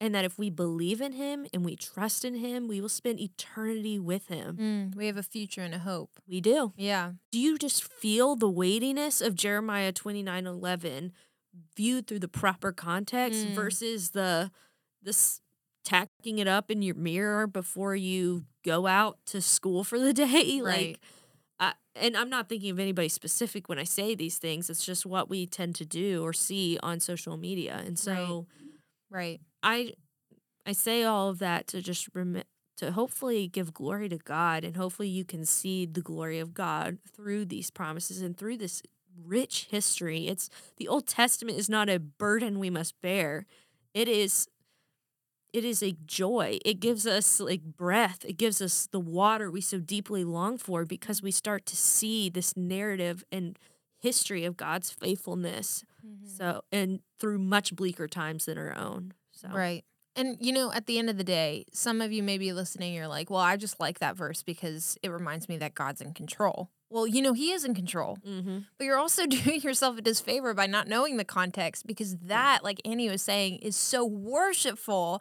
[0.00, 3.20] And that if we believe in him and we trust in him, we will spend
[3.20, 4.56] eternity with him.
[4.56, 4.94] Mm.
[4.96, 6.10] We have a future and a hope.
[6.26, 6.72] We do.
[6.76, 7.12] Yeah.
[7.32, 11.12] Do you just feel the weightiness of Jeremiah 29 11
[11.76, 13.54] viewed through the proper context Mm.
[13.54, 14.50] versus the
[15.00, 15.40] this
[15.84, 20.60] tacking it up in your mirror before you go out to school for the day.
[20.60, 20.88] Right.
[20.88, 21.00] Like,
[21.60, 24.68] I, and I'm not thinking of anybody specific when I say these things.
[24.68, 27.80] It's just what we tend to do or see on social media.
[27.86, 28.46] And so
[29.10, 29.40] Right.
[29.64, 29.94] I
[30.64, 32.42] I say all of that to just rem-
[32.76, 36.98] to hopefully give glory to God and hopefully you can see the glory of God
[37.16, 38.82] through these promises and through this
[39.24, 40.28] rich history.
[40.28, 43.46] It's the Old Testament is not a burden we must bear.
[43.94, 44.48] It is
[45.52, 46.58] it is a joy.
[46.64, 48.24] It gives us like breath.
[48.24, 52.28] It gives us the water we so deeply long for because we start to see
[52.28, 53.56] this narrative and
[54.00, 55.84] history of God's faithfulness.
[56.04, 56.26] Mm-hmm.
[56.26, 59.14] So, and through much bleaker times than our own.
[59.50, 59.84] So, Right.
[60.16, 62.94] And you know, at the end of the day, some of you may be listening,
[62.94, 66.14] you're like, well, I just like that verse because it reminds me that God's in
[66.14, 66.70] control.
[66.88, 68.58] Well, you know, He is in control, Mm-hmm.
[68.78, 72.80] but you're also doing yourself a disfavor by not knowing the context because that, like
[72.84, 75.20] Annie was saying, is so worshipful.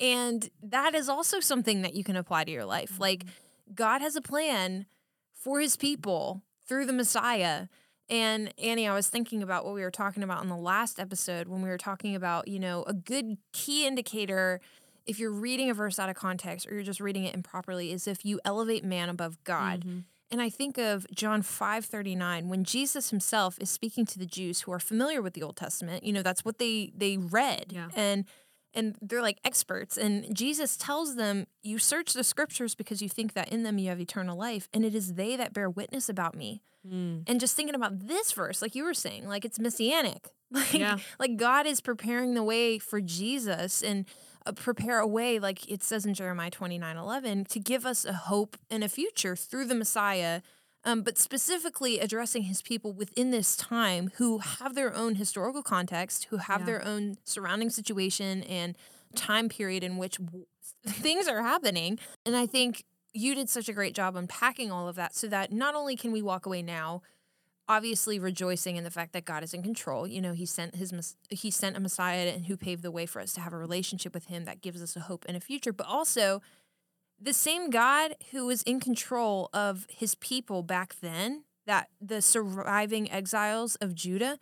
[0.00, 2.98] And that is also something that you can apply to your life.
[2.98, 3.24] Like,
[3.72, 4.86] God has a plan
[5.32, 7.68] for His people through the Messiah.
[8.10, 11.48] And Annie, I was thinking about what we were talking about in the last episode
[11.48, 14.60] when we were talking about, you know, a good key indicator
[15.06, 18.06] if you're reading a verse out of context or you're just reading it improperly is
[18.06, 19.80] if you elevate man above God.
[19.80, 19.98] Mm-hmm.
[20.30, 24.72] And I think of John 5:39 when Jesus himself is speaking to the Jews who
[24.72, 26.04] are familiar with the Old Testament.
[26.04, 27.66] You know, that's what they they read.
[27.68, 27.88] Yeah.
[27.94, 28.24] And
[28.74, 33.34] and they're like experts and Jesus tells them, "You search the scriptures because you think
[33.34, 36.34] that in them you have eternal life, and it is they that bear witness about
[36.36, 37.22] me." Mm.
[37.28, 40.28] And just thinking about this verse, like you were saying, like it's messianic.
[40.52, 40.98] Like, Yeah.
[41.18, 44.04] like God is preparing the way for Jesus and
[44.44, 48.12] uh, prepare a way, like it says in Jeremiah 29 11, to give us a
[48.12, 50.42] hope and a future through the Messiah.
[50.84, 56.24] Um, but specifically addressing his people within this time who have their own historical context,
[56.30, 56.66] who have Yeah.
[56.66, 58.76] their own surrounding situation and
[59.14, 60.46] time period in which w-
[60.84, 61.98] things are happening.
[62.26, 65.52] And I think you did such a great job unpacking all of that so that
[65.52, 67.02] not only can we walk away now
[67.68, 70.06] obviously rejoicing in the fact that God is in control.
[70.06, 73.20] You know, he sent his he sent a Messiah and who paved the way for
[73.20, 75.72] us to have a relationship with him that gives us a hope and a future,
[75.72, 76.42] but also
[77.22, 83.10] the same God who was in control of his people back then, that the surviving
[83.10, 84.38] exiles of Judah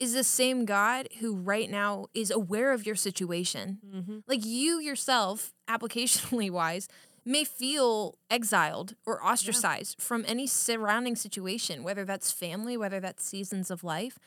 [0.00, 3.78] is the same God who right now is aware of your situation.
[3.86, 4.18] Mm-hmm.
[4.26, 6.88] Like you yourself, applicationally wise,
[7.24, 13.70] may feel exiled or ostracized from any surrounding situation, whether that's family, whether that's seasons
[13.70, 14.18] of life.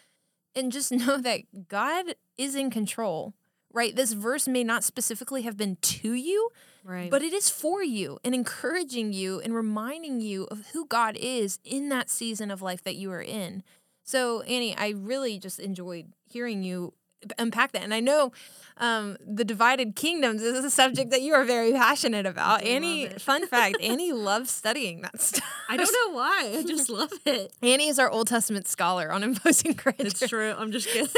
[0.56, 3.34] And just know that God is in control,
[3.76, 3.96] right?
[3.96, 6.50] This verse may not specifically have been to you,
[6.84, 7.12] Right.
[7.12, 11.60] but it is for you and encouraging you and reminding you of who God is
[11.64, 13.64] in that season of life that you are in.
[14.04, 16.94] So, Annie, I really just enjoyed hearing you
[17.40, 17.82] unpack that.
[17.82, 18.32] And I know
[18.78, 22.60] um, the divided kingdoms is a subject that you are very passionate about.
[22.62, 25.44] love Annie, fun fact, Annie loves studying that stuff.
[25.68, 26.54] I don't know why.
[26.60, 27.52] I just love it.
[27.64, 30.06] Annie is our Old Testament scholar on imposing grandeur.
[30.06, 30.54] It's true.
[30.56, 31.10] I'm just kidding.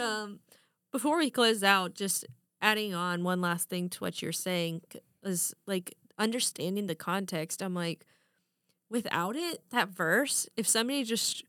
[0.00, 0.40] um,
[0.92, 2.24] before we close out, just
[2.60, 4.82] adding on one last thing to what you're saying
[5.22, 7.62] is like understanding the context.
[7.62, 8.04] I'm like,
[8.90, 11.44] without it, that verse, if somebody just,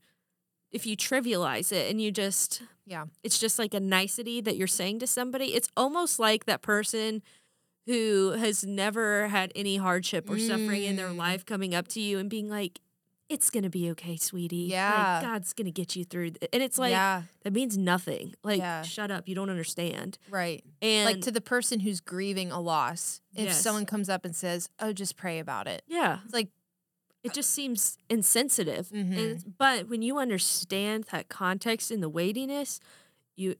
[0.71, 3.05] if you trivialize it and you just, Yeah.
[3.23, 7.21] it's just like a nicety that you're saying to somebody, it's almost like that person
[7.87, 11.17] who has never had any hardship or suffering in their Mm.
[11.17, 12.79] life coming up to you and being like,
[13.31, 14.63] it's gonna be okay, sweetie.
[14.65, 15.21] Like, Yeah.
[15.21, 16.31] God's gonna get you through.
[16.31, 18.33] th-" And it's like yeah, that means nothing.
[18.43, 18.81] Like, Yeah.
[18.83, 20.17] shut up, you don't understand.
[20.29, 20.63] right.
[20.81, 23.61] And like to the person who's grieving a loss, if Yes.
[23.61, 26.49] someone comes up and says, "Oh, just pray about it," yeah, it's like,
[27.23, 28.89] it just seems insensitive.
[28.89, 29.17] Mhm.
[29.17, 32.79] And, but when you understand that context and the weightiness,
[33.35, 33.55] you,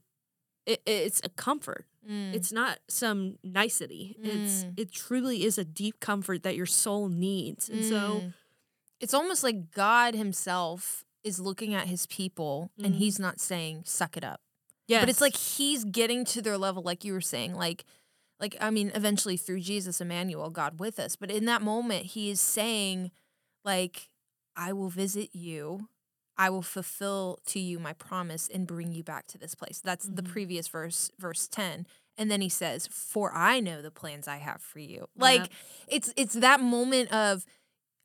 [0.65, 1.85] it, it's a comfort.
[2.07, 4.17] mm, It's not some nicety.
[4.23, 4.73] It's Mm.
[4.79, 7.69] it truly is a deep comfort that your soul needs.
[7.69, 8.33] And so Mm.
[9.01, 12.97] It's almost like God Himself is looking at His people, and Mhm.
[12.97, 14.41] He's not saying "suck it up,"
[14.87, 17.85] yeah, but it's like He's getting to their level, like you were saying, like.
[18.39, 21.15] Like I mean, eventually through Jesus, Emmanuel, God with us.
[21.15, 23.11] But in that moment, He is saying,
[23.63, 24.09] like,
[24.55, 25.89] "I will visit you,
[26.37, 30.07] I will fulfill to you my promise and bring you back to this place." That's
[30.07, 30.31] the Mhm.
[30.31, 31.85] previous verse, verse ten,
[32.17, 35.51] and then He says, "For I know the plans I have for you." Like Yep.
[35.87, 37.45] it's it's that moment of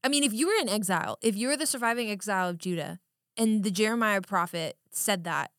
[0.07, 3.01] I mean, if you were in exile, if you were the surviving exile of Judah,
[3.37, 5.51] and the Jeremiah prophet said that,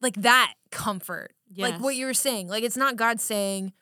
[0.00, 3.74] like that comfort, like what you were saying, like it's not God saying,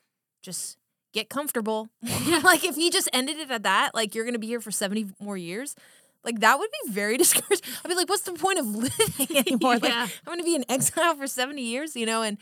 [0.43, 0.79] just
[1.13, 1.91] get comfortable.
[2.43, 5.11] like if he just ended it at that, like you're gonna be here for 70
[5.21, 5.77] more years,
[6.25, 7.65] like that would be very discouraging.
[7.85, 9.79] I'd be like, what's the point of living anymore?
[9.79, 12.37] Like I'm gonna be in exile for 70 years, you know, and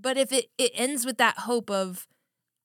[0.00, 2.06] But if it, it ends with that hope of,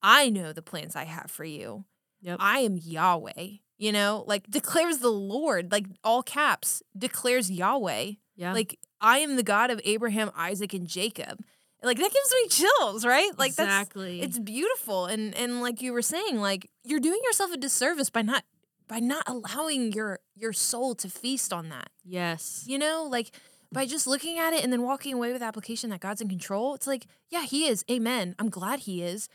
[0.00, 1.86] I know the plans I have for you.
[2.20, 2.36] Yep.
[2.40, 3.58] I am Yahweh.
[3.82, 8.12] You know, like declares the Lord, like all caps, declares Yahweh.
[8.36, 8.52] Yeah.
[8.52, 11.42] Like I am the God of Abraham, Isaac, and Jacob.
[11.82, 13.36] Like that gives me chills, right?
[13.36, 14.20] Like exactly.
[14.20, 15.06] that's it's beautiful.
[15.06, 18.44] And and like you were saying, like you're doing yourself a disservice by not
[18.86, 21.90] by not allowing your your soul to feast on that.
[22.04, 22.64] yes.
[22.68, 23.32] You know, like
[23.72, 26.76] by just looking at it and then walking away with application that God's in control,
[26.76, 27.84] it's like, yeah, he is.
[27.90, 28.36] Amen.
[28.38, 29.28] I'm glad he is.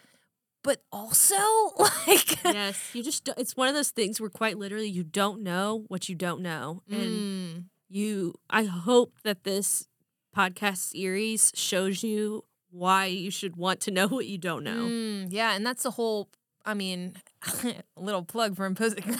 [0.64, 1.36] But also,
[2.08, 2.89] like yes.
[2.93, 6.16] You just it's one of those things where quite literally you don't know what you
[6.16, 6.82] don't know.
[6.91, 7.64] And Mm.
[7.89, 9.88] you I hope that this
[10.36, 14.89] podcast series shows you why you should want to know what you don't know.
[14.89, 16.30] Mm, yeah, and that's the whole.
[16.66, 17.16] I mean,
[17.97, 19.03] little plug for imposing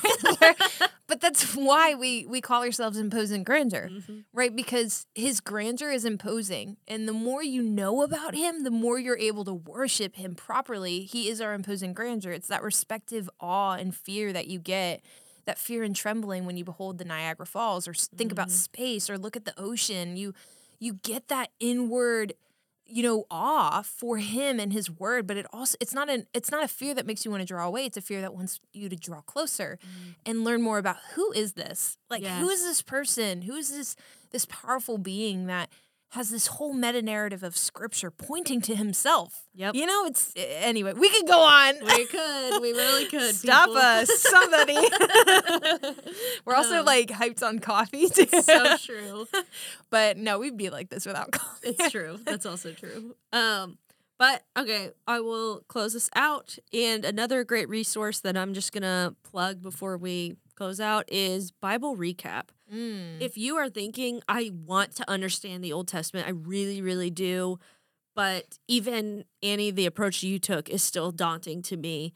[1.08, 4.26] but that's why we we call ourselves imposing grandeur, Mhm.
[4.34, 4.56] right?
[4.56, 9.18] Because his grandeur is imposing, and the more you know about him, the more you're
[9.18, 11.04] able to worship him properly.
[11.04, 12.32] He is our imposing grandeur.
[12.32, 15.02] It's that respective awe and fear that you get.
[15.46, 18.52] That fear and trembling when you behold the Niagara Falls, or think about Mhm.
[18.52, 20.18] space, or look at the ocean.
[20.18, 20.34] You
[20.80, 22.34] you get that inward
[22.88, 26.52] you know awe for him and his word but it also it's not an it's
[26.52, 28.60] not a fear that makes you want to draw away it's a fear that wants
[28.74, 30.16] you to draw closer mm.
[30.26, 31.98] and learn more about who is this?
[32.10, 33.44] Like who is this person?
[33.44, 33.96] Who is this
[34.32, 35.70] this powerful being that
[36.12, 39.76] has this whole meta narrative of scripture pointing to himself Yep.
[39.76, 42.62] you know it's anyway we could go on We could.
[42.62, 43.36] We really could.
[43.36, 43.82] stop people.
[43.82, 44.76] us somebody
[46.46, 49.28] we're also Um, like hyped on coffee too so true.
[49.90, 52.20] but no we'd be like this without coffee It's true.
[52.24, 53.16] That's also true.
[53.34, 53.78] Um,
[54.20, 56.58] but okay, I will close this out.
[56.74, 61.96] And another great resource that I'm just gonna plug before we close out is Bible
[61.96, 62.46] Recap.
[62.74, 63.22] Mm.
[63.22, 67.60] If you are thinking, I want to understand the Old Testament, I really, really do.
[68.16, 72.14] But even Annie, the approach you took is still daunting to me.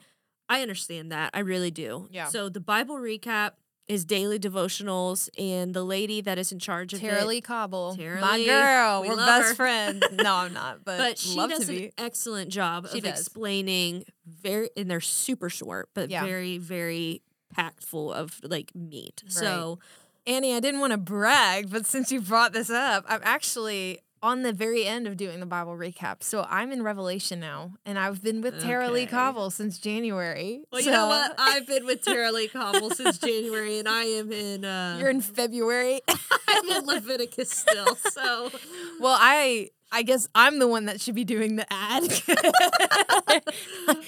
[0.49, 1.29] I understand that.
[1.33, 2.07] I really do.
[2.11, 2.25] Yeah.
[2.27, 3.51] So the Bible recap
[3.87, 7.95] is daily devotionals, and the lady that is in charge of Tara it, Leigh Cobble,
[7.95, 9.01] Tara my Lee, girl.
[9.01, 9.55] we We're love best her.
[9.55, 10.03] friends.
[10.13, 13.19] No, I'm not, but, but she does an excellent job She of does.
[13.19, 16.23] explaining very, and they're super short, but Yeah.
[16.25, 17.21] very, very
[17.53, 19.23] packed full of like meat.
[19.27, 19.79] So
[20.27, 24.43] Annie, I didn't want to brag, but since you brought this up, I'm actually on
[24.43, 26.21] the very end of doing the Bible recap.
[26.21, 29.09] So I'm in Revelation now, and I've been with Tara-Leigh Okay.
[29.11, 30.61] Cobble since January.
[30.71, 31.35] Well, you know So- what?
[31.39, 34.63] I've been with Tara-Leigh Cobble since January, and I am in.
[34.63, 36.01] Uh, You're in February.
[36.47, 37.95] I'm in Leviticus still.
[37.95, 38.51] So
[38.99, 42.03] well, I I guess I'm the one that should be doing the ad.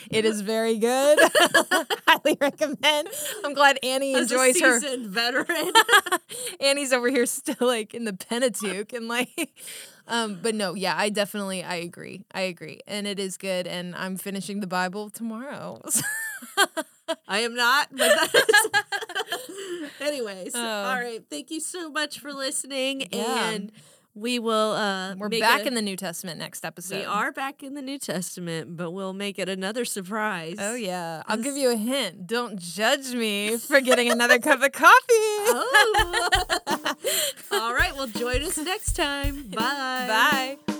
[0.09, 1.19] it is very good.
[2.07, 3.09] Highly recommend.
[3.43, 4.97] I'm glad Annie as enjoys a her.
[5.07, 5.71] veteran,
[6.61, 9.49] Annie's over here still like in the Pentateuch and like
[10.07, 12.25] um but no, yeah, I definitely I agree.
[12.33, 12.79] I agree.
[12.87, 15.81] And it is good and I'm finishing the Bible tomorrow.
[17.27, 17.89] I am not.
[17.91, 17.97] But
[18.31, 19.89] that is...
[19.99, 20.59] Anyways, Oh.
[20.61, 21.21] all right.
[21.29, 23.49] Thank you so much for listening, Yeah.
[23.49, 23.71] and
[24.15, 24.73] we will.
[24.73, 26.97] uh We're back a- in the New Testament next episode.
[26.99, 30.57] We are back in the New Testament, but we'll make it another surprise.
[30.59, 31.23] Oh yeah.
[31.27, 32.27] I'll give you a hint.
[32.27, 34.93] Don't judge me for getting another cup of coffee.
[35.09, 36.95] Oh.
[37.51, 37.95] All right.
[37.95, 39.47] Well, join us next time.
[39.49, 40.57] Bye.
[40.67, 40.72] Bye.